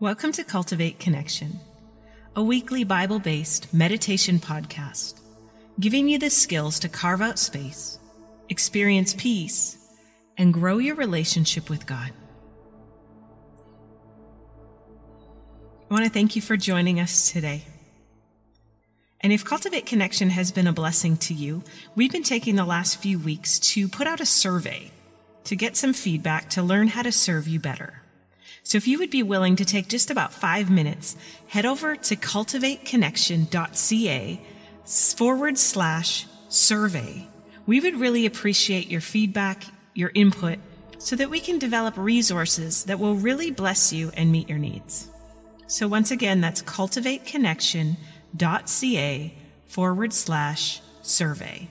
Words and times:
Welcome 0.00 0.32
to 0.32 0.44
Cultivate 0.44 0.98
Connection, 0.98 1.60
a 2.34 2.42
weekly 2.42 2.84
Bible 2.84 3.18
based 3.18 3.74
meditation 3.74 4.38
podcast, 4.38 5.20
giving 5.78 6.08
you 6.08 6.18
the 6.18 6.30
skills 6.30 6.78
to 6.78 6.88
carve 6.88 7.20
out 7.20 7.38
space, 7.38 7.98
experience 8.48 9.12
peace, 9.12 9.76
and 10.38 10.54
grow 10.54 10.78
your 10.78 10.94
relationship 10.94 11.68
with 11.68 11.84
God. 11.84 12.12
I 15.90 15.92
want 15.92 16.06
to 16.06 16.10
thank 16.10 16.34
you 16.34 16.40
for 16.40 16.56
joining 16.56 16.98
us 16.98 17.30
today. 17.30 17.66
And 19.20 19.34
if 19.34 19.44
Cultivate 19.44 19.84
Connection 19.84 20.30
has 20.30 20.50
been 20.50 20.66
a 20.66 20.72
blessing 20.72 21.18
to 21.18 21.34
you, 21.34 21.62
we've 21.94 22.10
been 22.10 22.22
taking 22.22 22.56
the 22.56 22.64
last 22.64 23.02
few 23.02 23.18
weeks 23.18 23.58
to 23.58 23.86
put 23.86 24.06
out 24.06 24.22
a 24.22 24.26
survey 24.26 24.92
to 25.44 25.54
get 25.54 25.76
some 25.76 25.92
feedback 25.92 26.48
to 26.48 26.62
learn 26.62 26.88
how 26.88 27.02
to 27.02 27.12
serve 27.12 27.46
you 27.46 27.60
better. 27.60 27.99
So 28.62 28.78
if 28.78 28.86
you 28.86 28.98
would 28.98 29.10
be 29.10 29.22
willing 29.22 29.56
to 29.56 29.64
take 29.64 29.88
just 29.88 30.10
about 30.10 30.32
five 30.32 30.70
minutes, 30.70 31.16
head 31.48 31.66
over 31.66 31.96
to 31.96 32.16
cultivateconnection.ca 32.16 34.40
forward 34.84 35.58
slash 35.58 36.26
survey. 36.48 37.26
We 37.66 37.80
would 37.80 37.96
really 37.96 38.26
appreciate 38.26 38.88
your 38.88 39.00
feedback, 39.00 39.64
your 39.94 40.12
input, 40.14 40.58
so 40.98 41.16
that 41.16 41.30
we 41.30 41.40
can 41.40 41.58
develop 41.58 41.96
resources 41.96 42.84
that 42.84 42.98
will 42.98 43.14
really 43.14 43.50
bless 43.50 43.90
you 43.92 44.10
and 44.14 44.30
meet 44.30 44.48
your 44.48 44.58
needs. 44.58 45.08
So 45.66 45.88
once 45.88 46.10
again, 46.10 46.40
that's 46.40 46.62
cultivateconnection.ca 46.62 49.34
forward 49.66 50.12
slash 50.12 50.80
survey. 51.02 51.68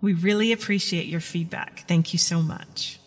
We 0.00 0.12
really 0.12 0.52
appreciate 0.52 1.06
your 1.06 1.20
feedback. 1.20 1.84
Thank 1.86 2.12
you 2.12 2.18
so 2.18 2.42
much. 2.42 2.98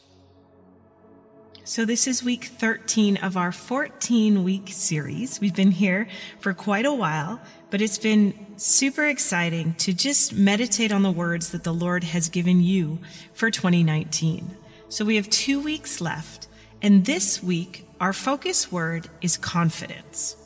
So, 1.68 1.84
this 1.84 2.08
is 2.08 2.24
week 2.24 2.46
13 2.46 3.18
of 3.18 3.36
our 3.36 3.52
14 3.52 4.46
week 4.46 4.70
series. 4.72 5.42
We've 5.42 5.54
been 5.54 5.72
here 5.72 6.08
for 6.40 6.54
quite 6.54 6.86
a 6.86 6.94
while, 6.94 7.42
but 7.72 7.82
it's 7.82 7.98
been 7.98 8.56
super 8.56 9.04
exciting 9.04 9.74
to 9.80 9.92
just 9.92 10.32
meditate 10.32 10.94
on 10.94 11.02
the 11.02 11.12
words 11.12 11.50
that 11.50 11.66
the 11.66 11.74
Lord 11.74 12.06
has 12.06 12.30
given 12.30 12.62
you 12.62 13.00
for 13.34 13.52
2019. 13.52 14.56
So, 14.88 15.04
we 15.04 15.18
have 15.18 15.30
two 15.30 15.60
weeks 15.60 16.00
left, 16.00 16.48
and 16.82 17.04
this 17.04 17.44
week, 17.44 17.86
our 18.00 18.14
focus 18.14 18.72
word 18.72 19.10
is 19.20 19.36
confidence. 19.36 20.38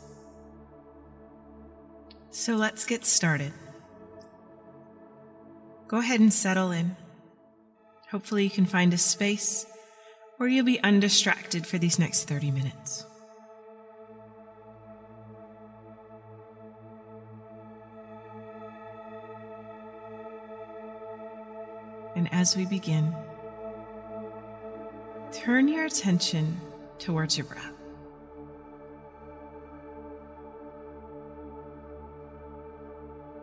So, 2.32 2.56
let's 2.56 2.84
get 2.84 3.06
started. 3.06 3.54
Go 5.88 5.98
ahead 6.00 6.20
and 6.20 6.34
settle 6.34 6.72
in. 6.72 6.96
Hopefully, 8.10 8.44
you 8.44 8.50
can 8.50 8.66
find 8.66 8.92
a 8.92 8.98
space 8.98 9.68
or 10.42 10.48
you'll 10.48 10.66
be 10.66 10.82
undistracted 10.82 11.68
for 11.68 11.78
these 11.78 12.00
next 12.00 12.24
30 12.24 12.50
minutes. 12.50 13.06
And 22.16 22.28
as 22.34 22.58
we 22.58 22.66
begin, 22.66 23.14
turn 25.32 25.68
your 25.68 25.86
attention 25.86 26.60
towards 26.98 27.38
your 27.38 27.46
breath. 27.46 27.76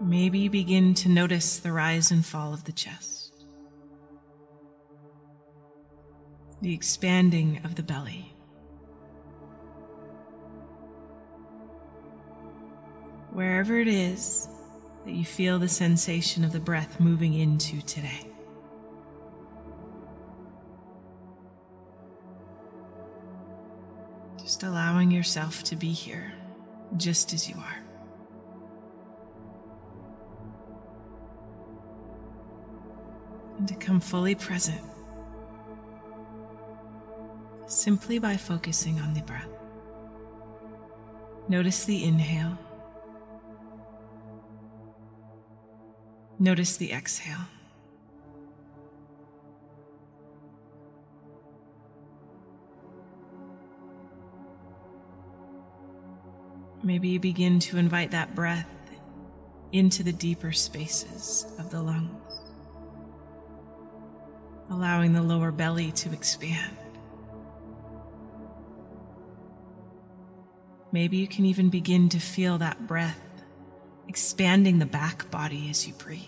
Maybe 0.01 0.49
begin 0.49 0.95
to 0.95 1.09
notice 1.09 1.61
the 1.61 1.71
rise 1.71 2.11
and 2.11 2.27
fall 2.27 2.53
of 2.53 2.65
the 2.65 2.73
chest. 2.73 3.28
The 6.61 6.75
expanding 6.75 7.61
of 7.65 7.77
the 7.77 7.83
belly. 7.83 8.35
Wherever 13.31 13.79
it 13.79 13.89
is 13.89 14.49
that 15.05 15.13
you 15.13 15.25
feel 15.25 15.59
the 15.59 15.69
sensation 15.69 16.45
of 16.45 16.53
the 16.53 16.59
breath 16.59 16.99
moving 16.99 17.35
into 17.35 17.81
today. 17.83 18.27
Just 24.39 24.63
allowing 24.63 25.11
yourself 25.11 25.63
to 25.65 25.77
be 25.77 25.93
here 25.93 26.33
just 26.97 27.33
as 27.33 27.49
you 27.49 27.55
are. 27.57 27.79
And 33.59 33.69
to 33.69 33.75
come 33.75 34.01
fully 34.01 34.35
present 34.35 34.81
simply 37.89 38.19
by 38.19 38.37
focusing 38.37 39.01
on 39.01 39.15
the 39.15 39.23
breath. 39.23 39.49
Notice 41.49 41.87
the 41.87 42.05
inhale. 42.05 42.59
Notice 46.39 46.77
the 46.77 46.93
exhale. 46.93 47.47
Maybe 56.83 57.09
you 57.09 57.19
begin 57.19 57.59
to 57.61 57.79
invite 57.79 58.11
that 58.11 58.35
breath 58.35 58.69
into 59.73 60.03
the 60.03 60.13
deeper 60.13 60.53
spaces 60.53 61.47
of 61.59 61.71
the 61.71 61.81
lungs, 61.81 62.35
allowing 64.69 65.15
the 65.15 65.23
lower 65.23 65.51
belly 65.51 65.91
to 65.93 66.13
expand. 66.13 66.77
Maybe 70.91 71.19
you 71.19 71.29
can 71.29 71.45
even 71.45 71.69
begin 71.69 72.09
to 72.11 72.19
feel 72.19 72.59
that 72.59 72.87
breath 72.87 73.21
expanding 74.09 74.79
the 74.79 74.87
back 74.87 75.31
body 75.31 75.69
as 75.69 75.87
you 75.87 75.93
breathe. 75.95 76.23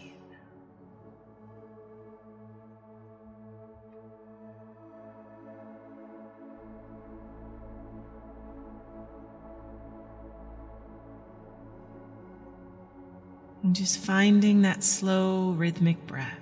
And 13.63 13.75
just 13.75 13.99
finding 13.99 14.63
that 14.63 14.83
slow 14.83 15.51
rhythmic 15.53 16.07
breath. 16.07 16.40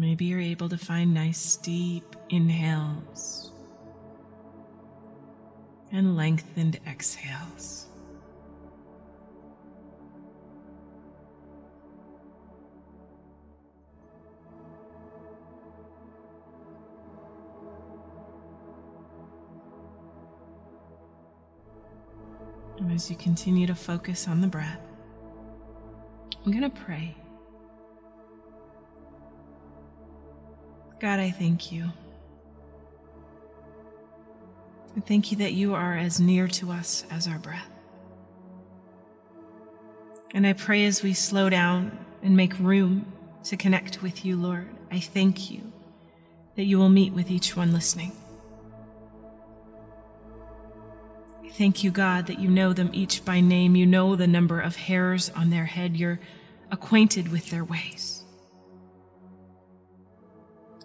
Maybe 0.00 0.24
you're 0.24 0.40
able 0.40 0.70
to 0.70 0.78
find 0.78 1.12
nice 1.12 1.56
deep 1.56 2.16
inhales 2.30 3.52
and 5.92 6.16
lengthened 6.16 6.80
exhales. 6.86 7.86
And 22.78 22.90
as 22.90 23.10
you 23.10 23.16
continue 23.16 23.66
to 23.66 23.74
focus 23.74 24.26
on 24.26 24.40
the 24.40 24.46
breath, 24.46 24.80
I'm 26.46 26.52
going 26.52 26.62
to 26.62 26.70
pray. 26.70 27.14
God, 31.00 31.18
I 31.18 31.30
thank 31.30 31.72
you. 31.72 31.90
I 34.94 35.00
thank 35.00 35.32
you 35.32 35.38
that 35.38 35.54
you 35.54 35.74
are 35.74 35.96
as 35.96 36.20
near 36.20 36.46
to 36.48 36.70
us 36.70 37.06
as 37.10 37.26
our 37.26 37.38
breath. 37.38 37.70
And 40.34 40.46
I 40.46 40.52
pray 40.52 40.84
as 40.84 41.02
we 41.02 41.14
slow 41.14 41.48
down 41.48 41.98
and 42.22 42.36
make 42.36 42.58
room 42.58 43.10
to 43.44 43.56
connect 43.56 44.02
with 44.02 44.26
you, 44.26 44.36
Lord, 44.36 44.68
I 44.90 45.00
thank 45.00 45.50
you 45.50 45.72
that 46.56 46.64
you 46.64 46.78
will 46.78 46.90
meet 46.90 47.14
with 47.14 47.30
each 47.30 47.56
one 47.56 47.72
listening. 47.72 48.12
I 51.42 51.48
thank 51.48 51.82
you, 51.82 51.90
God, 51.90 52.26
that 52.26 52.38
you 52.38 52.48
know 52.50 52.74
them 52.74 52.90
each 52.92 53.24
by 53.24 53.40
name. 53.40 53.74
You 53.74 53.86
know 53.86 54.16
the 54.16 54.26
number 54.26 54.60
of 54.60 54.76
hairs 54.76 55.30
on 55.30 55.48
their 55.48 55.64
head. 55.64 55.96
You're 55.96 56.20
acquainted 56.70 57.32
with 57.32 57.48
their 57.48 57.64
ways. 57.64 58.19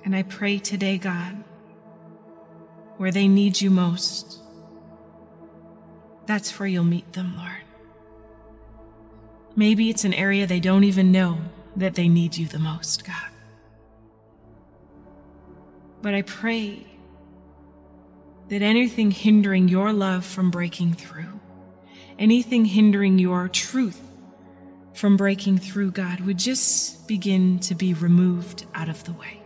And 0.05 0.15
I 0.15 0.21
pray 0.21 0.59
today, 0.59 0.99
God, 0.99 1.43
where 2.97 3.11
they 3.11 3.27
need 3.27 3.59
you 3.59 3.71
most, 3.71 4.37
that's 6.27 6.59
where 6.59 6.67
you'll 6.67 6.83
meet 6.83 7.11
them, 7.13 7.35
Lord. 7.35 7.51
Maybe 9.55 9.89
it's 9.89 10.05
an 10.05 10.13
area 10.13 10.45
they 10.45 10.59
don't 10.59 10.83
even 10.83 11.11
know 11.11 11.39
that 11.75 11.95
they 11.95 12.07
need 12.07 12.37
you 12.37 12.45
the 12.45 12.59
most, 12.59 13.03
God. 13.03 13.31
But 16.03 16.13
I 16.13 16.21
pray 16.21 16.85
that 18.49 18.61
anything 18.61 19.09
hindering 19.09 19.67
your 19.69 19.91
love 19.91 20.23
from 20.23 20.51
breaking 20.51 20.93
through, 20.93 21.39
anything 22.19 22.65
hindering 22.65 23.17
your 23.17 23.49
truth 23.49 23.99
from 24.93 25.17
breaking 25.17 25.57
through, 25.57 25.91
God, 25.91 26.19
would 26.21 26.37
just 26.37 27.07
begin 27.07 27.57
to 27.61 27.73
be 27.73 27.95
removed 27.95 28.67
out 28.75 28.87
of 28.87 29.03
the 29.05 29.13
way. 29.13 29.41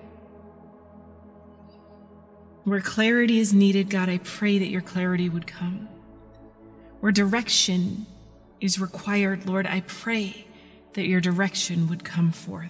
Where 2.70 2.82
clarity 2.82 3.40
is 3.40 3.52
needed, 3.52 3.90
God, 3.90 4.10
I 4.10 4.20
pray 4.20 4.60
that 4.60 4.70
your 4.70 4.82
clarity 4.82 5.28
would 5.28 5.48
come. 5.48 5.90
Where 7.00 7.12
direction 7.12 8.06
is 8.62 8.80
required, 8.80 9.48
Lord, 9.48 9.66
I 9.66 9.82
pray 9.88 10.46
that 10.94 11.08
your 11.08 11.20
direction 11.20 11.88
would 11.88 12.04
come 12.04 12.32
forth. 12.32 12.70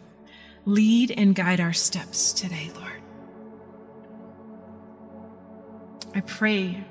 Lead 0.63 1.11
and 1.11 1.35
guide 1.35 1.59
our 1.59 1.73
steps 1.73 2.31
today, 2.31 2.71
Lord. 2.75 3.01
I 6.15 6.21
pray, 6.21 6.85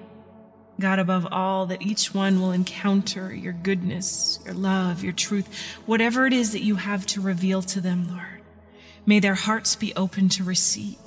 God, 0.78 0.98
above 0.98 1.28
all, 1.32 1.64
that 1.64 1.80
each 1.80 2.12
one 2.12 2.42
will 2.42 2.52
encounter 2.52 3.32
your 3.34 3.54
goodness, 3.54 4.38
your 4.44 4.52
love, 4.52 5.02
your 5.02 5.14
truth, 5.14 5.48
whatever 5.86 6.26
it 6.26 6.34
is 6.34 6.52
that 6.52 6.62
you 6.62 6.76
have 6.76 7.06
to 7.06 7.22
reveal 7.22 7.62
to 7.62 7.80
them, 7.80 8.06
Lord. 8.10 8.42
May 9.06 9.18
their 9.18 9.34
hearts 9.34 9.76
be 9.76 9.94
open 9.96 10.28
to 10.28 10.44
receive. 10.44 10.98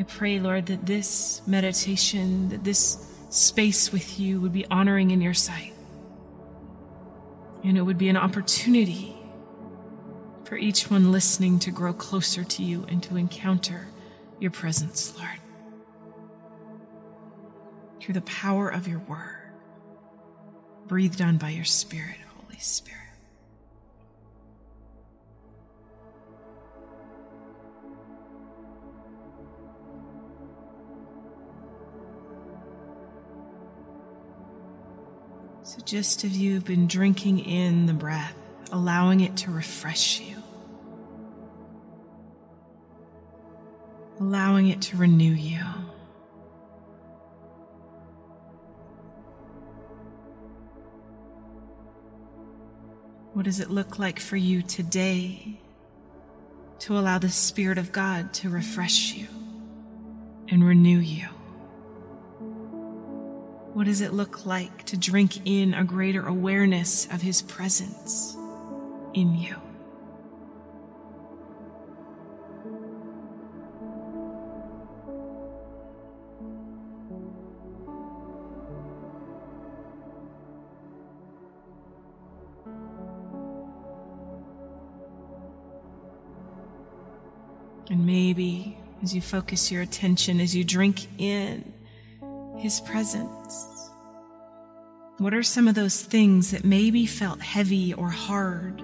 I 0.00 0.02
pray, 0.04 0.40
Lord, 0.40 0.64
that 0.66 0.86
this 0.86 1.42
meditation, 1.46 2.48
that 2.48 2.64
this 2.64 3.06
space 3.28 3.92
with 3.92 4.18
you 4.18 4.40
would 4.40 4.52
be 4.52 4.64
honoring 4.70 5.10
in 5.10 5.20
your 5.20 5.34
sight. 5.34 5.74
And 7.62 7.76
it 7.76 7.82
would 7.82 7.98
be 7.98 8.08
an 8.08 8.16
opportunity 8.16 9.14
for 10.44 10.56
each 10.56 10.90
one 10.90 11.12
listening 11.12 11.58
to 11.58 11.70
grow 11.70 11.92
closer 11.92 12.44
to 12.44 12.62
you 12.62 12.86
and 12.88 13.02
to 13.02 13.16
encounter 13.16 13.88
your 14.38 14.50
presence, 14.50 15.14
Lord. 15.18 15.38
Through 18.00 18.14
the 18.14 18.22
power 18.22 18.70
of 18.70 18.88
your 18.88 19.00
word, 19.00 19.52
breathed 20.86 21.20
on 21.20 21.36
by 21.36 21.50
your 21.50 21.66
Spirit, 21.66 22.16
Holy 22.38 22.58
Spirit. 22.58 23.09
So, 35.70 35.78
just 35.84 36.24
as 36.24 36.36
you've 36.36 36.64
been 36.64 36.88
drinking 36.88 37.38
in 37.38 37.86
the 37.86 37.92
breath, 37.92 38.34
allowing 38.72 39.20
it 39.20 39.36
to 39.36 39.52
refresh 39.52 40.20
you, 40.20 40.34
allowing 44.18 44.66
it 44.66 44.82
to 44.82 44.96
renew 44.96 45.30
you. 45.30 45.62
What 53.34 53.44
does 53.44 53.60
it 53.60 53.70
look 53.70 53.96
like 53.96 54.18
for 54.18 54.36
you 54.36 54.62
today 54.62 55.60
to 56.80 56.98
allow 56.98 57.18
the 57.18 57.30
Spirit 57.30 57.78
of 57.78 57.92
God 57.92 58.34
to 58.34 58.48
refresh 58.48 59.14
you 59.14 59.28
and 60.48 60.66
renew 60.66 60.98
you? 60.98 61.28
What 63.80 63.86
does 63.86 64.02
it 64.02 64.12
look 64.12 64.44
like 64.44 64.84
to 64.84 64.98
drink 64.98 65.46
in 65.46 65.72
a 65.72 65.84
greater 65.84 66.26
awareness 66.26 67.06
of 67.06 67.22
His 67.22 67.40
presence 67.40 68.36
in 69.14 69.34
you? 69.34 69.56
And 87.88 88.04
maybe 88.04 88.76
as 89.02 89.14
you 89.14 89.22
focus 89.22 89.72
your 89.72 89.80
attention, 89.80 90.38
as 90.38 90.54
you 90.54 90.64
drink 90.64 91.06
in 91.16 91.72
His 92.60 92.78
presence, 92.82 93.90
what 95.16 95.32
are 95.32 95.42
some 95.42 95.66
of 95.66 95.74
those 95.74 96.02
things 96.02 96.50
that 96.50 96.62
maybe 96.62 97.06
felt 97.06 97.40
heavy 97.40 97.94
or 97.94 98.10
hard? 98.10 98.82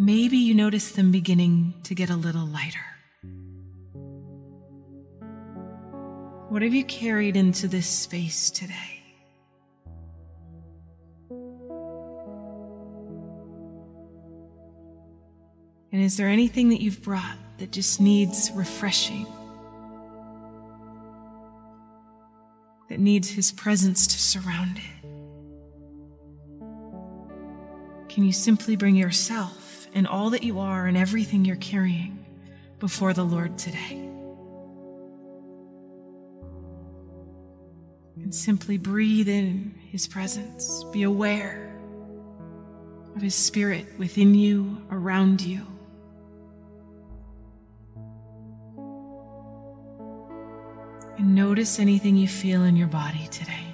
Maybe 0.00 0.36
you 0.36 0.52
notice 0.52 0.90
them 0.90 1.12
beginning 1.12 1.74
to 1.84 1.94
get 1.94 2.10
a 2.10 2.16
little 2.16 2.44
lighter. 2.44 2.80
What 6.48 6.62
have 6.62 6.74
you 6.74 6.84
carried 6.84 7.36
into 7.36 7.68
this 7.68 7.86
space 7.86 8.50
today? 8.50 9.00
And 15.92 16.02
is 16.02 16.16
there 16.16 16.26
anything 16.26 16.70
that 16.70 16.80
you've 16.80 17.00
brought 17.00 17.38
that 17.58 17.70
just 17.70 18.00
needs 18.00 18.50
refreshing? 18.56 19.28
That 22.92 23.00
needs 23.00 23.30
His 23.30 23.50
presence 23.52 24.06
to 24.06 24.18
surround 24.18 24.76
it? 24.76 25.06
Can 28.10 28.22
you 28.22 28.32
simply 28.32 28.76
bring 28.76 28.94
yourself 28.94 29.88
and 29.94 30.06
all 30.06 30.28
that 30.28 30.42
you 30.42 30.58
are 30.58 30.86
and 30.86 30.94
everything 30.94 31.46
you're 31.46 31.56
carrying 31.56 32.22
before 32.80 33.14
the 33.14 33.24
Lord 33.24 33.56
today? 33.56 34.10
And 38.16 38.34
simply 38.34 38.76
breathe 38.76 39.30
in 39.30 39.74
His 39.90 40.06
presence. 40.06 40.84
Be 40.92 41.04
aware 41.04 41.74
of 43.16 43.22
His 43.22 43.34
Spirit 43.34 43.86
within 43.96 44.34
you, 44.34 44.82
around 44.90 45.40
you. 45.40 45.66
And 51.18 51.34
notice 51.34 51.78
anything 51.78 52.16
you 52.16 52.26
feel 52.26 52.64
in 52.64 52.76
your 52.76 52.88
body 52.88 53.28
today. 53.30 53.72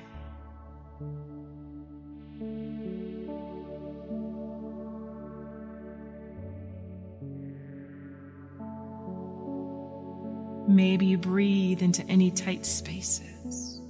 Maybe 10.69 11.07
you 11.07 11.17
breathe 11.17 11.81
into 11.81 12.05
any 12.11 12.31
tight 12.31 12.67
spaces. 12.67 13.81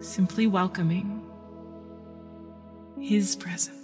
Simply 0.00 0.46
welcoming 0.46 1.22
His 2.98 3.34
presence. 3.36 3.79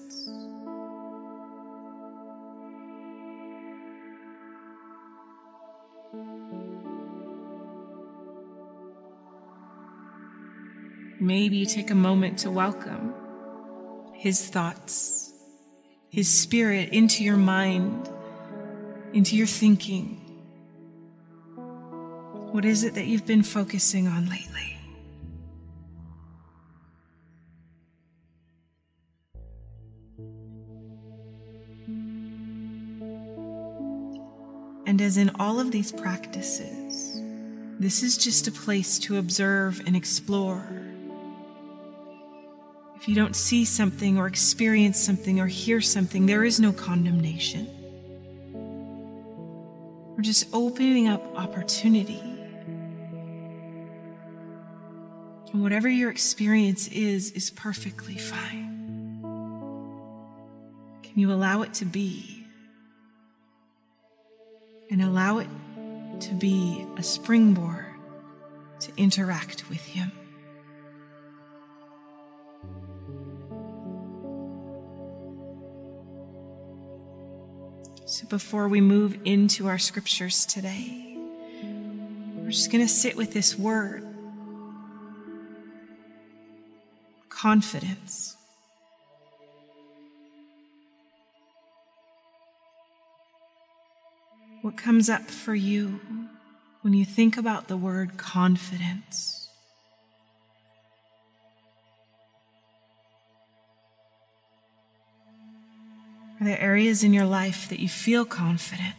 Maybe 11.27 11.67
take 11.67 11.91
a 11.91 11.95
moment 11.97 12.39
to 12.39 12.53
welcome 12.53 13.13
His 14.15 14.49
thoughts, 14.49 15.33
His 16.09 16.29
Spirit 16.29 16.91
into 16.91 17.25
your 17.25 17.37
mind, 17.37 18.09
into 19.13 19.35
your 19.35 19.49
thinking. 19.49 20.21
What 22.53 22.65
is 22.65 22.85
it 22.85 22.95
that 22.95 23.07
you've 23.07 23.27
been 23.27 23.43
focusing 23.43 24.07
on 24.07 24.29
lately? 24.29 24.79
And 34.87 35.03
as 35.03 35.17
in 35.17 35.33
all 35.41 35.59
of 35.59 35.73
these 35.73 35.91
practices, 35.91 37.21
this 37.81 38.05
is 38.05 38.17
just 38.17 38.47
a 38.47 38.53
place 38.53 39.01
to 39.01 39.17
observe 39.17 39.83
and 39.89 39.97
explore 39.97 40.76
if 43.07 43.11
you 43.11 43.15
don't 43.15 43.37
see 43.37 43.65
something 43.65 44.19
or 44.19 44.27
experience 44.27 44.99
something 45.01 45.39
or 45.39 45.47
hear 45.47 45.81
something, 45.81 46.27
there 46.27 46.43
is 46.43 46.59
no 46.59 46.73
condemnation. 46.73 47.69
We're 50.17 50.23
just 50.23 50.49
opening 50.53 51.07
up 51.07 51.23
opportunity. 51.37 52.21
And 55.53 55.63
whatever 55.63 55.89
your 55.89 56.11
experience 56.11 56.89
is, 56.89 57.31
is 57.31 57.51
perfectly 57.51 58.19
fine. 58.19 59.21
Can 61.05 61.13
you 61.15 61.31
allow 61.31 61.63
it 61.63 61.75
to 61.75 61.85
be? 61.85 62.45
And 64.91 65.01
allow 65.01 65.39
it 65.39 65.49
to 66.23 66.35
be 66.35 66.85
a 66.97 67.05
springboard 67.05 67.87
to 68.81 68.91
interact 68.97 69.69
with 69.71 69.85
Him. 69.85 70.11
Before 78.23 78.69
we 78.69 78.81
move 78.81 79.19
into 79.25 79.67
our 79.67 79.79
scriptures 79.79 80.47
today, 80.47 81.17
We're 82.47 82.53
just 82.53 82.71
going 82.71 82.87
to 82.87 82.89
sit 82.93 83.17
with 83.17 83.33
this 83.33 83.59
word 83.59 84.07
confidence. 87.29 88.37
What 94.63 94.77
comes 94.77 95.11
up 95.11 95.29
for 95.29 95.57
you 95.57 96.01
when 96.83 96.95
you 96.95 97.05
think 97.05 97.37
about 97.37 97.67
the 97.67 97.77
word 97.77 98.17
confidence? 98.17 99.46
Are 106.47 106.51
there 106.51 106.61
areas 106.61 107.03
in 107.03 107.13
your 107.13 107.27
life 107.27 107.69
that 107.71 107.81
you 107.81 107.89
feel 107.89 108.25
confident? 108.25 108.95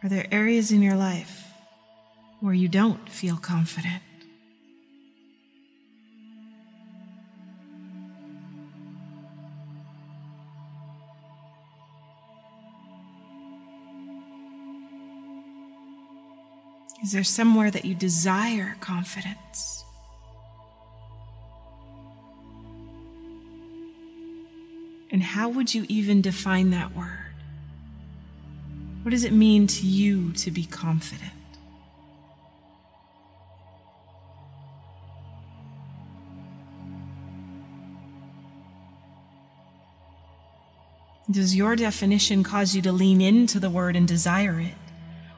Are 0.00 0.08
there 0.08 0.28
areas 0.30 0.70
in 0.70 0.80
your 0.80 0.94
life 0.94 1.44
where 2.38 2.54
you 2.54 2.68
don't 2.68 3.08
feel 3.08 3.36
confident? 3.36 4.04
Is 17.02 17.10
there 17.10 17.24
somewhere 17.24 17.70
that 17.70 17.84
you 17.84 17.94
desire 17.96 18.76
confidence? 18.78 19.84
And 25.10 25.20
how 25.20 25.48
would 25.48 25.74
you 25.74 25.84
even 25.88 26.22
define 26.22 26.70
that 26.70 26.96
word? 26.96 27.18
What 29.02 29.10
does 29.10 29.24
it 29.24 29.32
mean 29.32 29.66
to 29.66 29.86
you 29.86 30.32
to 30.34 30.50
be 30.52 30.64
confident? 30.64 31.32
Does 41.28 41.56
your 41.56 41.74
definition 41.76 42.44
cause 42.44 42.76
you 42.76 42.82
to 42.82 42.92
lean 42.92 43.20
into 43.20 43.58
the 43.58 43.70
word 43.70 43.96
and 43.96 44.06
desire 44.06 44.60
it, 44.60 44.74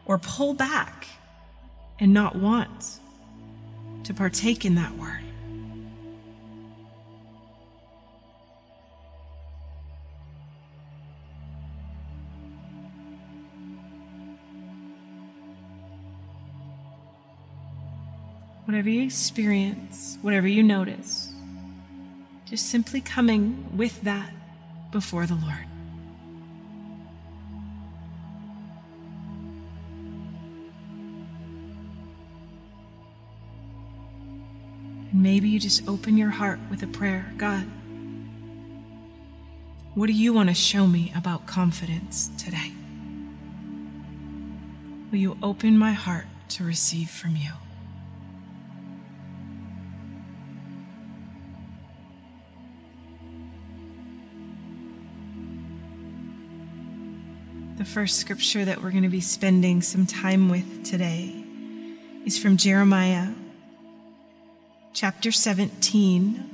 or 0.05 0.19
pull 0.19 0.53
back 0.53 1.07
and 2.01 2.13
not 2.13 2.37
want 2.37 2.99
to 4.05 4.15
partake 4.15 4.65
in 4.65 4.75
that 4.75 4.97
word? 4.97 5.25
whatever 18.75 18.89
you 18.89 19.05
experience, 19.05 20.19
whatever 20.23 20.49
you 20.49 20.61
notice, 20.61 21.33
just 22.45 22.71
simply 22.71 23.01
coming 23.01 23.65
with 23.77 24.03
that 24.03 24.33
before 24.91 25.27
the 25.27 25.35
Lord. 25.35 25.74
Maybe 35.25 35.49
you 35.49 35.59
just 35.59 35.89
open 35.89 36.19
your 36.19 36.29
heart 36.29 36.59
with 36.69 36.83
a 36.83 36.87
prayer 36.87 37.33
God, 37.39 37.65
what 39.95 40.07
do 40.07 40.13
you 40.13 40.35
want 40.35 40.51
to 40.51 40.55
show 40.55 40.87
me 40.87 41.11
about 41.17 41.47
confidence 41.47 42.31
today? 42.37 42.73
Will 45.11 45.19
you 45.19 45.39
open 45.43 45.79
my 45.79 45.93
heart 45.93 46.27
to 46.51 46.65
receive 46.65 47.09
from 47.09 47.37
you? 47.37 47.53
The 57.79 57.85
first 57.87 58.19
scripture 58.19 58.67
that 58.67 58.83
we're 58.83 58.91
going 58.91 59.05
to 59.05 59.09
be 59.09 59.23
spending 59.23 59.81
some 59.81 60.05
time 60.05 60.51
with 60.51 60.85
today 60.85 61.35
is 62.27 62.39
from 62.39 62.59
Jeremiah 62.59 63.29
chapter 64.95 65.33
17, 65.33 66.51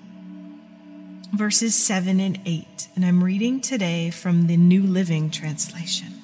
verses 1.34 1.74
7 1.74 2.18
and 2.20 2.40
8. 2.46 2.88
And 2.96 3.04
I'm 3.04 3.22
reading 3.22 3.60
today 3.60 4.08
from 4.08 4.46
the 4.46 4.56
New 4.56 4.82
Living 4.82 5.28
Translation. 5.30 6.14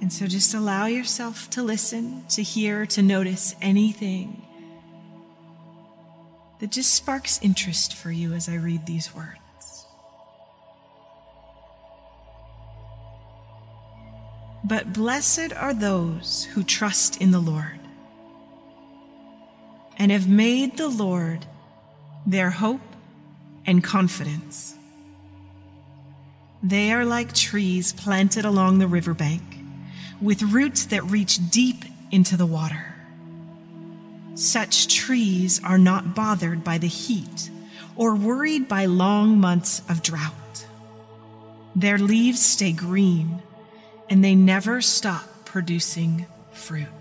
And 0.00 0.10
so 0.10 0.26
just 0.26 0.54
allow 0.54 0.86
yourself 0.86 1.50
to 1.50 1.62
listen, 1.62 2.24
to 2.30 2.42
hear, 2.42 2.86
to 2.86 3.02
notice 3.02 3.54
anything 3.60 4.42
that 6.60 6.70
just 6.70 6.94
sparks 6.94 7.38
interest 7.42 7.94
for 7.94 8.10
you 8.10 8.32
as 8.32 8.48
I 8.48 8.54
read 8.54 8.86
these 8.86 9.14
words. 9.14 9.84
But 14.64 14.94
blessed 14.94 15.52
are 15.54 15.74
those 15.74 16.44
who 16.54 16.62
trust 16.62 17.20
in 17.20 17.32
the 17.32 17.40
Lord 17.40 17.77
and 19.98 20.12
have 20.12 20.28
made 20.28 20.76
the 20.76 20.88
Lord 20.88 21.44
their 22.24 22.50
hope 22.50 22.80
and 23.66 23.82
confidence. 23.82 24.74
They 26.62 26.92
are 26.92 27.04
like 27.04 27.34
trees 27.34 27.92
planted 27.92 28.44
along 28.44 28.78
the 28.78 28.86
riverbank 28.86 29.42
with 30.20 30.42
roots 30.42 30.86
that 30.86 31.04
reach 31.04 31.50
deep 31.50 31.84
into 32.10 32.36
the 32.36 32.46
water. 32.46 32.94
Such 34.34 34.94
trees 34.94 35.60
are 35.64 35.78
not 35.78 36.14
bothered 36.14 36.62
by 36.64 36.78
the 36.78 36.88
heat 36.88 37.50
or 37.96 38.14
worried 38.14 38.68
by 38.68 38.86
long 38.86 39.38
months 39.38 39.82
of 39.88 40.02
drought. 40.02 40.32
Their 41.74 41.98
leaves 41.98 42.40
stay 42.40 42.72
green 42.72 43.42
and 44.08 44.24
they 44.24 44.34
never 44.34 44.80
stop 44.80 45.24
producing 45.44 46.26
fruit. 46.52 46.97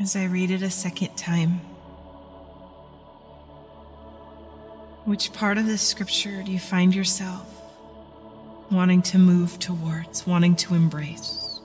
As 0.00 0.16
I 0.16 0.24
read 0.24 0.50
it 0.50 0.62
a 0.62 0.70
second 0.70 1.16
time. 1.16 1.60
Which 5.04 5.32
part 5.32 5.56
of 5.56 5.66
this 5.66 5.82
scripture 5.82 6.42
do 6.42 6.52
you 6.52 6.58
find 6.58 6.94
yourself 6.94 7.46
wanting 8.70 9.02
to 9.02 9.18
move 9.18 9.58
towards, 9.58 10.26
wanting 10.26 10.56
to 10.56 10.74
embrace? 10.74 11.60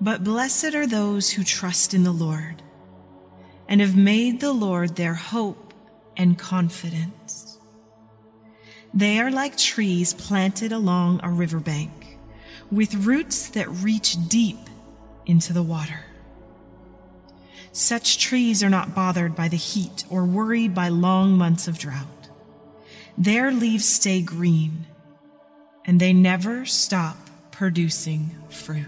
But 0.00 0.24
blessed 0.24 0.74
are 0.74 0.86
those 0.86 1.30
who 1.30 1.44
trust 1.44 1.94
in 1.94 2.02
the 2.02 2.12
Lord 2.12 2.62
and 3.68 3.80
have 3.80 3.96
made 3.96 4.40
the 4.40 4.52
Lord 4.52 4.96
their 4.96 5.14
hope 5.14 5.72
and 6.16 6.36
confidence. 6.36 7.58
They 8.92 9.20
are 9.20 9.30
like 9.30 9.56
trees 9.56 10.12
planted 10.12 10.72
along 10.72 11.20
a 11.22 11.30
riverbank 11.30 12.18
with 12.70 13.06
roots 13.06 13.48
that 13.50 13.68
reach 13.70 14.16
deep 14.28 14.58
into 15.26 15.52
the 15.52 15.62
water. 15.62 16.04
Such 17.72 18.18
trees 18.18 18.62
are 18.62 18.68
not 18.70 18.94
bothered 18.94 19.34
by 19.34 19.48
the 19.48 19.56
heat 19.56 20.04
or 20.10 20.24
worried 20.24 20.74
by 20.74 20.88
long 20.88 21.38
months 21.38 21.68
of 21.68 21.78
drought. 21.78 22.28
Their 23.16 23.50
leaves 23.50 23.86
stay 23.86 24.20
green 24.20 24.86
and 25.84 25.98
they 25.98 26.12
never 26.12 26.64
stop 26.64 27.16
producing 27.50 28.30
fruit. 28.50 28.86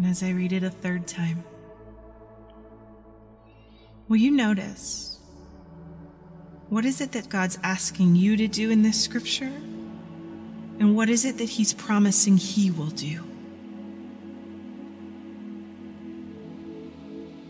And 0.00 0.08
as 0.08 0.22
I 0.22 0.30
read 0.30 0.54
it 0.54 0.62
a 0.62 0.70
third 0.70 1.06
time, 1.06 1.44
will 4.08 4.16
you 4.16 4.30
notice 4.30 5.18
what 6.70 6.86
is 6.86 7.02
it 7.02 7.12
that 7.12 7.28
God's 7.28 7.58
asking 7.62 8.16
you 8.16 8.34
to 8.38 8.48
do 8.48 8.70
in 8.70 8.80
this 8.80 8.98
scripture? 8.98 9.52
And 10.78 10.96
what 10.96 11.10
is 11.10 11.26
it 11.26 11.36
that 11.36 11.50
He's 11.50 11.74
promising 11.74 12.38
He 12.38 12.70
will 12.70 12.86
do? 12.86 13.22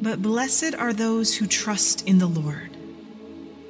But 0.02 0.20
blessed 0.20 0.74
are 0.74 0.92
those 0.92 1.36
who 1.36 1.46
trust 1.46 2.04
in 2.04 2.18
the 2.18 2.26
Lord 2.26 2.76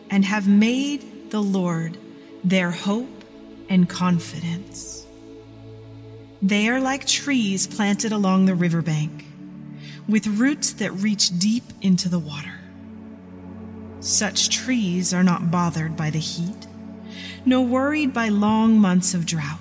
and 0.08 0.24
have 0.24 0.48
made 0.48 1.30
the 1.30 1.42
Lord 1.42 1.98
their 2.42 2.70
hope 2.70 3.24
and 3.68 3.86
confidence. 3.86 4.99
They 6.42 6.68
are 6.68 6.80
like 6.80 7.06
trees 7.06 7.66
planted 7.66 8.12
along 8.12 8.46
the 8.46 8.54
riverbank, 8.54 9.26
with 10.08 10.26
roots 10.26 10.72
that 10.74 10.92
reach 10.92 11.38
deep 11.38 11.64
into 11.82 12.08
the 12.08 12.18
water. 12.18 12.60
Such 14.00 14.48
trees 14.48 15.12
are 15.12 15.22
not 15.22 15.50
bothered 15.50 15.96
by 15.96 16.08
the 16.08 16.18
heat, 16.18 16.66
nor 17.44 17.66
worried 17.66 18.14
by 18.14 18.30
long 18.30 18.80
months 18.80 19.12
of 19.12 19.26
drought. 19.26 19.60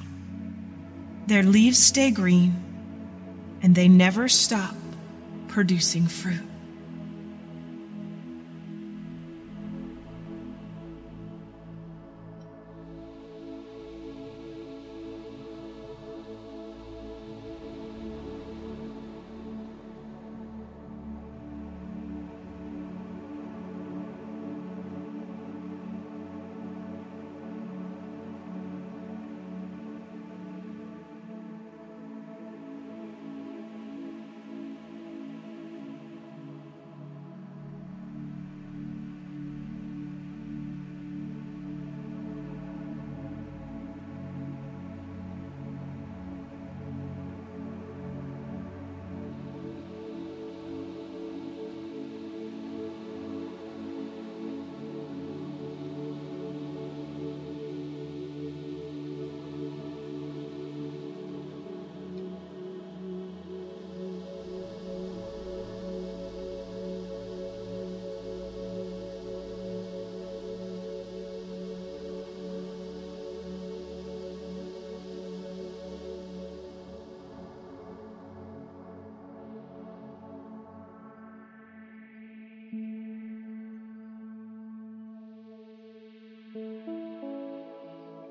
Their 1.28 1.44
leaves 1.44 1.78
stay 1.78 2.12
green, 2.12 2.56
and 3.62 3.76
they 3.76 3.90
never 3.90 4.30
stop 4.30 4.76
producing 5.50 6.08
fruit. 6.08 6.49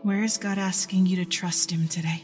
Where 0.09 0.25
is 0.25 0.39
God 0.39 0.57
asking 0.57 1.05
you 1.05 1.17
to 1.17 1.27
trust 1.27 1.71
Him 1.71 1.87
today? 1.87 2.23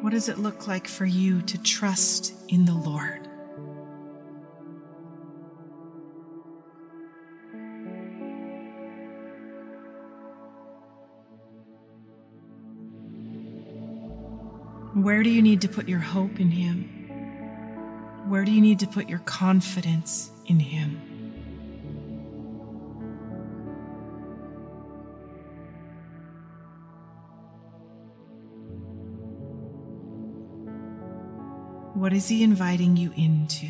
What 0.00 0.14
does 0.14 0.30
it 0.30 0.38
look 0.38 0.66
like 0.66 0.88
for 0.88 1.04
you 1.04 1.42
to 1.42 1.62
trust 1.62 2.32
in 2.48 2.64
the 2.64 2.72
Lord? 2.72 3.28
Where 14.94 15.22
do 15.22 15.28
you 15.28 15.42
need 15.42 15.60
to 15.60 15.68
put 15.68 15.86
your 15.86 16.00
hope 16.00 16.40
in 16.40 16.50
Him? 16.50 17.01
Where 18.32 18.46
do 18.46 18.50
you 18.50 18.62
need 18.62 18.78
to 18.78 18.86
put 18.86 19.10
your 19.10 19.18
confidence 19.18 20.30
in 20.46 20.58
Him? 20.58 20.96
What 31.92 32.14
is 32.14 32.26
He 32.26 32.42
inviting 32.42 32.96
you 32.96 33.12
into? 33.18 33.68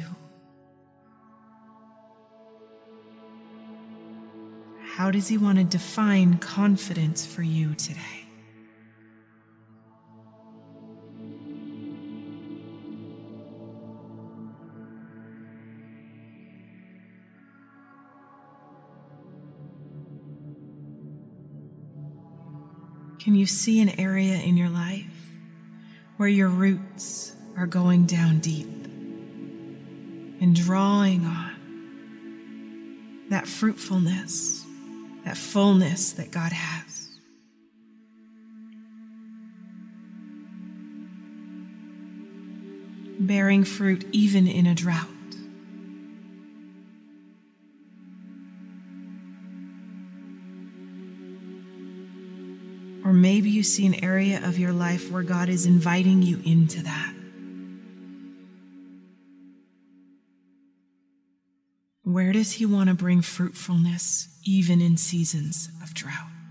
How 4.92 5.11
does 5.11 5.27
He 5.27 5.38
want 5.38 5.59
to 5.59 5.64
define 5.64 6.38
confidence 6.38 7.27
for 7.27 7.42
you 7.42 7.75
today? 7.75 8.21
Can 23.22 23.37
you 23.37 23.46
see 23.46 23.80
an 23.80 24.00
area 24.00 24.35
in 24.35 24.56
your 24.56 24.68
life 24.68 25.06
where 26.16 26.28
your 26.28 26.48
roots 26.48 27.32
are 27.56 27.68
going 27.68 28.06
down 28.06 28.40
deep 28.40 28.66
and 30.40 30.56
drawing 30.56 31.24
on 31.24 31.52
that 33.30 33.46
fruitfulness, 33.46 34.64
that 35.24 35.37
fullness 35.37 36.11
that 36.14 36.32
God 36.32 36.50
has. 36.50 37.11
Bearing 43.20 43.62
fruit 43.62 44.04
even 44.11 44.48
in 44.48 44.66
a 44.66 44.74
drought. 44.74 45.06
Maybe 53.22 53.48
you 53.48 53.62
see 53.62 53.87
an 53.87 54.04
area 54.04 54.44
of 54.44 54.58
your 54.58 54.72
life 54.72 55.11
where 55.11 55.22
God 55.22 55.48
is 55.48 55.64
inviting 55.64 56.22
you 56.22 56.40
into 56.44 56.82
that. 56.82 57.14
Where 62.02 62.32
does 62.32 62.52
He 62.52 62.66
want 62.66 62.88
to 62.88 62.94
bring 62.94 63.22
fruitfulness 63.22 64.28
even 64.44 64.80
in 64.80 64.96
seasons 64.96 65.70
of 65.82 65.94
drought? 65.94 66.41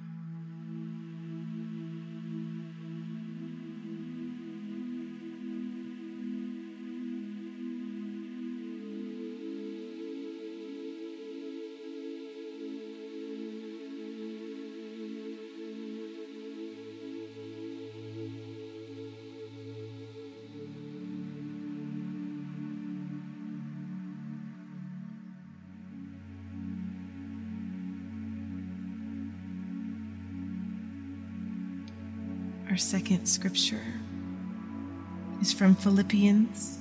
Second 32.82 33.28
scripture 33.28 33.94
is 35.39 35.54
from 35.54 35.76
Philippians 35.76 36.80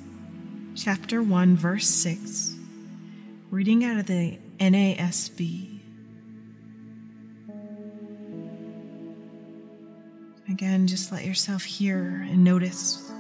chapter 0.75 1.23
1, 1.23 1.57
verse 1.57 1.87
6, 1.87 2.55
reading 3.51 3.85
out 3.85 3.99
of 3.99 4.07
the 4.07 4.39
NASB. 4.59 5.79
Again, 10.51 10.87
just 10.87 11.13
let 11.13 11.25
yourself 11.25 11.65
hear 11.65 12.27
and 12.29 12.43
notice 12.43 13.13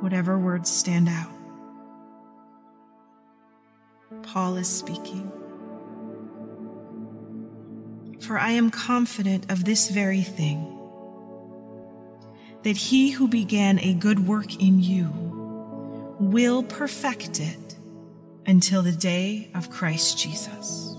whatever 0.00 0.38
words 0.38 0.70
stand 0.70 1.08
out. 1.08 1.32
Paul 4.22 4.56
is 4.56 4.68
speaking. 4.68 5.32
For 8.20 8.38
I 8.38 8.50
am 8.50 8.70
confident 8.70 9.50
of 9.50 9.64
this 9.64 9.88
very 9.88 10.22
thing 10.22 10.75
that 12.66 12.76
he 12.76 13.10
who 13.10 13.28
began 13.28 13.78
a 13.78 13.94
good 13.94 14.26
work 14.26 14.60
in 14.60 14.82
you 14.82 15.08
will 16.18 16.64
perfect 16.64 17.38
it 17.38 17.76
until 18.44 18.82
the 18.82 18.90
day 18.90 19.48
of 19.54 19.70
Christ 19.70 20.18
Jesus. 20.18 20.95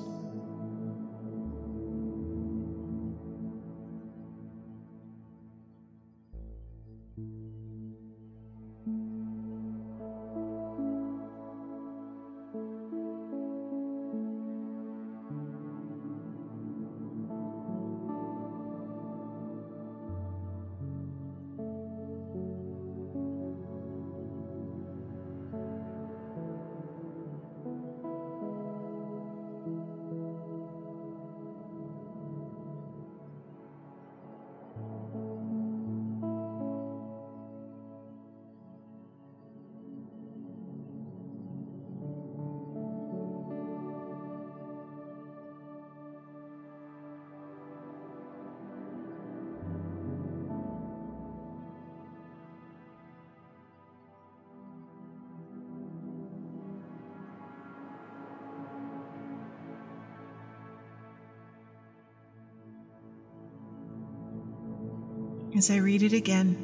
As 65.58 65.72
I 65.72 65.78
read 65.78 66.04
it 66.04 66.13
again, 66.13 66.56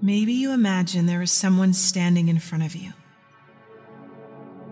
maybe 0.00 0.32
you 0.32 0.52
imagine 0.52 1.06
there 1.06 1.22
is 1.22 1.32
someone 1.32 1.72
standing 1.72 2.28
in 2.28 2.38
front 2.38 2.62
of 2.62 2.76
you, 2.76 2.92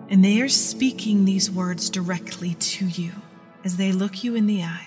and 0.08 0.24
they 0.24 0.40
are 0.40 0.48
speaking 0.48 1.24
these 1.24 1.50
words 1.50 1.90
directly 1.90 2.54
to 2.54 2.86
you 2.86 3.10
as 3.64 3.76
they 3.76 3.90
look 3.90 4.22
you 4.22 4.36
in 4.36 4.46
the 4.46 4.62
eye. 4.62 4.86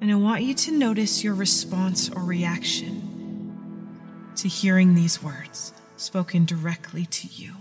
And 0.00 0.10
I 0.10 0.14
want 0.14 0.44
you 0.44 0.54
to 0.54 0.72
notice 0.72 1.22
your 1.22 1.34
response 1.34 2.08
or 2.08 2.22
reaction 2.22 4.32
to 4.36 4.48
hearing 4.48 4.94
these 4.94 5.22
words 5.22 5.74
spoken 5.98 6.46
directly 6.46 7.04
to 7.04 7.28
you. 7.28 7.52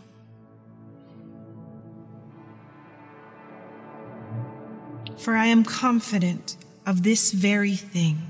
For 5.17 5.35
I 5.35 5.47
am 5.47 5.65
confident 5.65 6.55
of 6.85 7.03
this 7.03 7.33
very 7.33 7.75
thing 7.75 8.24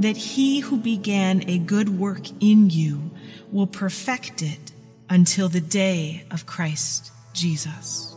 that 0.00 0.16
he 0.16 0.60
who 0.60 0.76
began 0.78 1.48
a 1.48 1.58
good 1.58 1.98
work 1.98 2.28
in 2.40 2.70
you 2.70 3.10
will 3.50 3.66
perfect 3.66 4.42
it 4.42 4.72
until 5.08 5.48
the 5.48 5.60
day 5.60 6.24
of 6.30 6.46
Christ 6.46 7.12
Jesus. 7.32 8.16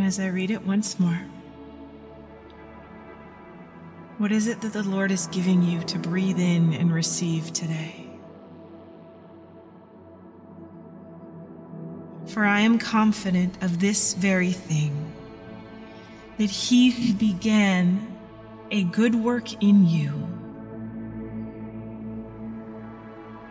And 0.00 0.06
as 0.06 0.18
I 0.18 0.28
read 0.28 0.50
it 0.50 0.66
once 0.66 0.98
more, 0.98 1.20
what 4.16 4.32
is 4.32 4.46
it 4.46 4.62
that 4.62 4.72
the 4.72 4.82
Lord 4.82 5.10
is 5.10 5.26
giving 5.26 5.62
you 5.62 5.82
to 5.82 5.98
breathe 5.98 6.38
in 6.38 6.72
and 6.72 6.90
receive 6.90 7.52
today? 7.52 8.06
For 12.28 12.46
I 12.46 12.60
am 12.60 12.78
confident 12.78 13.62
of 13.62 13.78
this 13.78 14.14
very 14.14 14.52
thing 14.52 15.12
that 16.38 16.48
he 16.48 16.88
who 16.88 17.12
began 17.12 18.16
a 18.70 18.84
good 18.84 19.14
work 19.14 19.62
in 19.62 19.86
you 19.86 20.14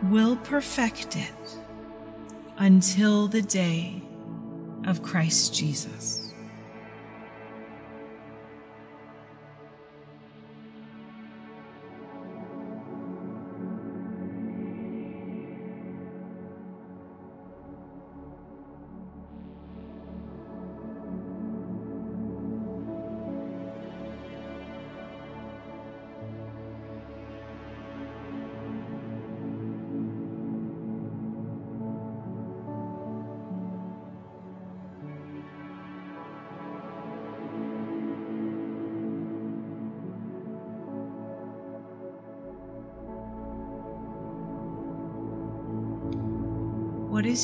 will 0.02 0.34
perfect 0.34 1.16
it 1.16 1.58
until 2.58 3.28
the 3.28 3.42
day 3.42 4.02
of 4.84 5.00
Christ 5.04 5.54
Jesus. 5.54 6.29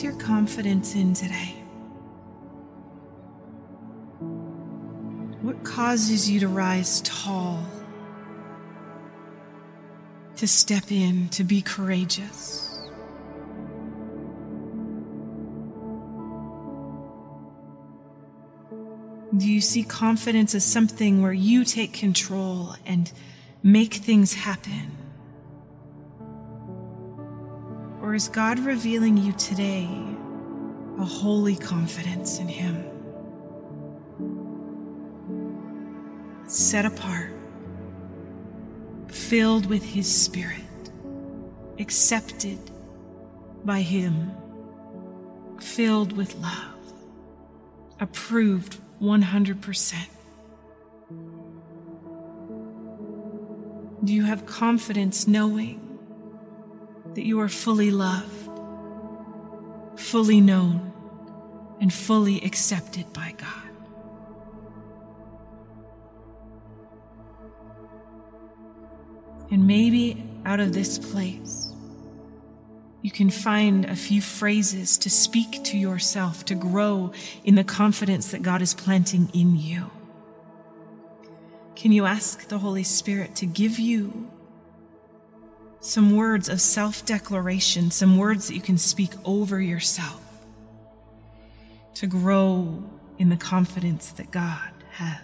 Your 0.03 0.13
confidence 0.13 0.95
in 0.95 1.15
today? 1.15 1.55
What 5.41 5.65
causes 5.65 6.31
you 6.31 6.39
to 6.41 6.49
rise 6.49 7.01
tall, 7.01 7.65
to 10.37 10.47
step 10.47 10.93
in, 10.93 11.31
to 11.31 11.45
be 11.45 11.63
courageous? 11.63 12.79
Do 19.37 19.51
you 19.51 19.63
see 19.63 19.83
confidence 19.83 20.55
as 20.55 20.65
something 20.65 21.23
where 21.23 21.33
you 21.33 21.65
take 21.65 21.95
control 21.95 22.77
and 22.85 23.11
make 23.63 23.95
things 23.95 24.35
happen? 24.35 25.06
Is 28.17 28.29
God 28.29 28.59
revealing 28.61 29.19
you 29.19 29.35
today 29.35 29.87
a 30.99 31.05
holy 31.05 31.55
confidence 31.55 32.39
in 32.39 32.49
Him? 32.49 32.83
Set 36.47 36.87
apart, 36.87 37.35
filled 39.09 39.67
with 39.67 39.85
His 39.85 40.11
Spirit, 40.11 40.63
accepted 41.79 42.59
by 43.67 43.83
Him, 43.83 44.33
filled 45.61 46.17
with 46.17 46.35
love, 46.37 46.95
approved 48.01 48.79
100%. 49.03 49.95
Do 54.03 54.15
you 54.15 54.25
have 54.25 54.47
confidence 54.47 55.29
knowing 55.29 55.86
that 57.17 57.25
you 57.25 57.41
are 57.41 57.49
fully 57.49 57.91
loved, 57.91 58.51
fully 59.99 60.39
known, 60.39 60.93
and 61.81 61.93
fully 61.93 62.43
accepted 62.43 63.11
by 63.15 63.35
God. 63.39 63.71
And 69.51 69.67
maybe 69.67 70.23
out 70.45 70.61
of 70.61 70.75
this 70.75 70.99
place, 70.99 71.73
you 73.01 73.11
can 73.11 73.31
find 73.31 73.87
a 73.87 73.97
few 73.97 74.21
phrases 74.21 74.99
to 74.99 75.09
speak 75.09 75.65
to 75.65 75.79
yourself, 75.79 76.45
to 76.45 76.55
grow 76.55 77.13
in 77.45 77.55
the 77.55 77.65
confidence 77.65 78.31
that 78.33 78.43
God 78.43 78.61
is 78.61 78.75
planting 78.75 79.31
in 79.33 79.57
you. 79.57 79.91
Can 81.77 81.93
you 81.93 82.05
ask 82.05 82.49
the 82.49 82.59
Holy 82.59 82.83
Spirit 82.83 83.37
to 83.37 83.47
give 83.47 83.79
you 83.79 84.31
some 85.87 86.17
words 86.17 86.49
of 86.49 86.61
self 86.61 87.07
declaration, 87.07 87.93
some 87.93 88.19
words 88.19 88.49
that 88.49 88.55
you 88.55 88.61
can 88.61 88.77
speak 88.77 89.13
over 89.25 89.61
yourself 89.61 90.21
to 91.95 92.07
grow 92.09 92.83
in 93.19 93.29
the 93.29 93.37
confidence 93.37 94.11
that 94.11 94.31
God 94.33 94.73
has. 94.91 95.21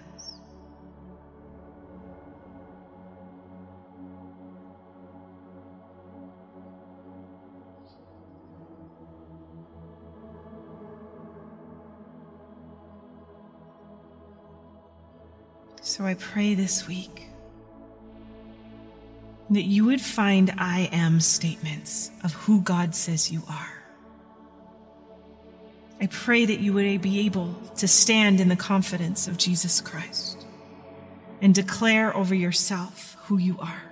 So 15.80 16.04
I 16.04 16.14
pray 16.14 16.54
this 16.54 16.86
week 16.86 17.31
that 19.54 19.62
you 19.62 19.84
would 19.86 20.00
find 20.00 20.52
I 20.58 20.88
am 20.92 21.20
statements 21.20 22.10
of 22.24 22.32
who 22.32 22.60
God 22.60 22.94
says 22.94 23.30
you 23.30 23.42
are. 23.48 23.82
I 26.00 26.06
pray 26.06 26.44
that 26.44 26.60
you 26.60 26.72
would 26.72 27.00
be 27.02 27.26
able 27.26 27.54
to 27.76 27.86
stand 27.86 28.40
in 28.40 28.48
the 28.48 28.56
confidence 28.56 29.28
of 29.28 29.36
Jesus 29.36 29.80
Christ 29.80 30.44
and 31.40 31.54
declare 31.54 32.16
over 32.16 32.34
yourself 32.34 33.16
who 33.24 33.38
you 33.38 33.58
are. 33.60 33.82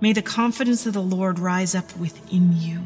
May 0.00 0.12
the 0.12 0.20
confidence 0.20 0.84
of 0.84 0.94
the 0.94 1.02
Lord 1.02 1.38
rise 1.38 1.74
up 1.74 1.96
within 1.96 2.56
you. 2.56 2.82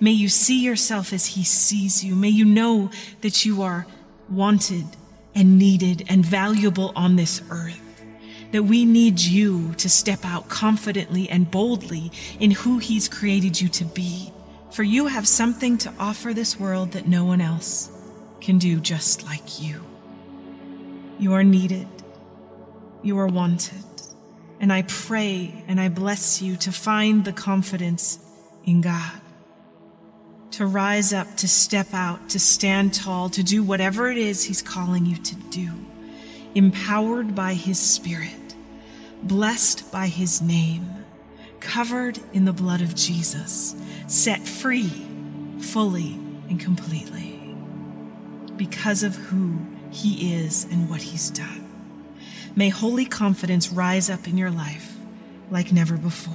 May 0.00 0.10
you 0.10 0.28
see 0.28 0.62
yourself 0.62 1.12
as 1.12 1.26
he 1.26 1.42
sees 1.42 2.04
you. 2.04 2.14
May 2.14 2.28
you 2.28 2.44
know 2.44 2.90
that 3.22 3.44
you 3.44 3.62
are 3.62 3.86
wanted 4.28 4.84
and 5.34 5.58
needed 5.58 6.04
and 6.08 6.24
valuable 6.24 6.92
on 6.94 7.16
this 7.16 7.40
earth 7.50 7.87
that 8.52 8.62
we 8.62 8.84
need 8.84 9.20
you 9.20 9.74
to 9.74 9.88
step 9.88 10.24
out 10.24 10.48
confidently 10.48 11.28
and 11.28 11.50
boldly 11.50 12.10
in 12.40 12.50
who 12.50 12.78
He's 12.78 13.08
created 13.08 13.60
you 13.60 13.68
to 13.68 13.84
be. 13.84 14.32
For 14.70 14.82
you 14.82 15.06
have 15.06 15.26
something 15.26 15.78
to 15.78 15.92
offer 15.98 16.32
this 16.32 16.58
world 16.58 16.92
that 16.92 17.06
no 17.06 17.24
one 17.24 17.40
else 17.40 17.90
can 18.40 18.58
do 18.58 18.80
just 18.80 19.24
like 19.24 19.60
you. 19.60 19.84
You 21.18 21.34
are 21.34 21.44
needed. 21.44 21.88
You 23.02 23.18
are 23.18 23.26
wanted. 23.26 23.84
And 24.60 24.72
I 24.72 24.82
pray 24.82 25.64
and 25.68 25.80
I 25.80 25.88
bless 25.88 26.42
you 26.42 26.56
to 26.56 26.72
find 26.72 27.24
the 27.24 27.32
confidence 27.32 28.18
in 28.64 28.80
God, 28.80 29.20
to 30.52 30.66
rise 30.66 31.12
up, 31.12 31.36
to 31.38 31.48
step 31.48 31.88
out, 31.92 32.30
to 32.30 32.38
stand 32.38 32.92
tall, 32.92 33.30
to 33.30 33.42
do 33.42 33.62
whatever 33.62 34.10
it 34.10 34.18
is 34.18 34.44
He's 34.44 34.62
calling 34.62 35.06
you 35.06 35.16
to 35.16 35.34
do 35.50 35.70
empowered 36.54 37.34
by 37.34 37.54
His 37.54 37.78
Spirit, 37.78 38.54
blessed 39.22 39.90
by 39.92 40.08
His 40.08 40.40
name, 40.40 41.04
covered 41.60 42.18
in 42.32 42.44
the 42.44 42.52
blood 42.52 42.80
of 42.80 42.94
Jesus, 42.94 43.74
set 44.06 44.46
free 44.46 45.06
fully 45.60 46.14
and 46.48 46.60
completely 46.60 47.56
because 48.56 49.02
of 49.02 49.14
who 49.16 49.58
He 49.90 50.34
is 50.34 50.64
and 50.64 50.88
what 50.88 51.02
He's 51.02 51.30
done. 51.30 51.64
May 52.56 52.70
holy 52.70 53.04
confidence 53.04 53.70
rise 53.70 54.10
up 54.10 54.26
in 54.26 54.36
your 54.36 54.50
life 54.50 54.96
like 55.50 55.72
never 55.72 55.96
before. 55.96 56.34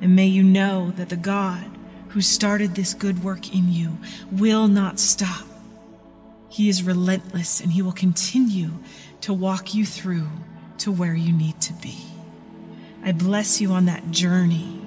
And 0.00 0.16
may 0.16 0.26
you 0.26 0.42
know 0.42 0.90
that 0.96 1.08
the 1.08 1.16
God 1.16 1.64
who 2.08 2.20
started 2.20 2.74
this 2.74 2.92
good 2.92 3.22
work 3.22 3.54
in 3.54 3.72
you 3.72 3.98
will 4.30 4.68
not 4.68 4.98
stop. 4.98 5.46
He 6.52 6.68
is 6.68 6.82
relentless 6.82 7.62
and 7.62 7.72
he 7.72 7.80
will 7.80 7.92
continue 7.92 8.72
to 9.22 9.32
walk 9.32 9.72
you 9.74 9.86
through 9.86 10.28
to 10.78 10.92
where 10.92 11.14
you 11.14 11.32
need 11.32 11.58
to 11.62 11.72
be. 11.72 11.96
I 13.02 13.12
bless 13.12 13.58
you 13.58 13.72
on 13.72 13.86
that 13.86 14.10
journey 14.10 14.86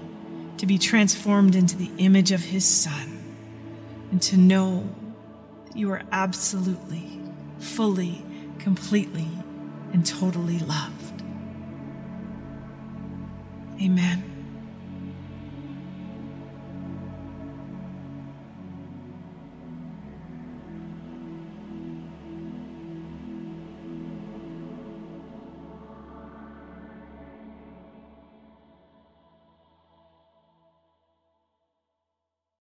to 0.60 0.67
be 0.67 0.78
transformed 0.78 1.56
into 1.56 1.75
the 1.75 1.89
image 1.97 2.32
of 2.32 2.43
His 2.43 2.65
Son 2.65 3.36
and 4.12 4.21
to 4.21 4.38
know 4.38 4.88
that 5.65 5.75
you 5.75 5.91
are 5.91 6.04
absolutely, 6.12 7.19
fully, 7.58 8.23
completely, 8.60 9.28
and 9.91 10.06
totally 10.06 10.60
loved. 10.60 11.23
Amen. 13.82 14.35